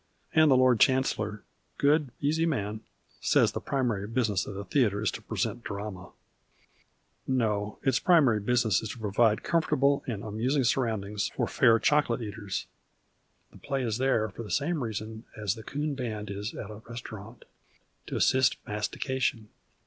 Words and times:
And 0.33 0.49
the 0.49 0.57
Lord 0.57 0.79
Chancellor, 0.79 1.43
good, 1.77 2.09
easy 2.19 2.47
man, 2.47 2.81
says 3.19 3.51
the 3.51 3.61
primary 3.61 4.07
business 4.07 4.47
of 4.47 4.55
the 4.55 4.65
theatre 4.65 4.99
is 4.99 5.11
to 5.11 5.21
present 5.21 5.63
drama! 5.63 6.09
No, 7.27 7.77
its 7.83 7.99
primary 7.99 8.39
business 8.39 8.81
is 8.81 8.89
to 8.89 8.97
provide 8.97 9.43
comfortable 9.43 10.03
and 10.07 10.23
amusing 10.23 10.63
surroundings 10.63 11.27
for 11.29 11.45
fair 11.47 11.77
chocolate 11.77 12.19
caters. 12.21 12.65
The 13.51 13.59
play 13.59 13.83
is 13.83 13.99
there 13.99 14.27
for 14.29 14.41
the 14.41 14.49
same 14.49 14.83
reason 14.83 15.25
the 15.35 15.61
coon 15.63 15.93
band 15.93 16.31
is 16.31 16.55
at 16.55 16.71
a 16.71 16.81
restaurant, 16.89 17.45
to 18.07 18.15
assist 18.15 18.57
mastication. 18.65 19.49